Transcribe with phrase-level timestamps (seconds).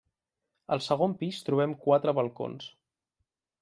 [0.77, 2.71] Al segon pis trobem quatre balcons.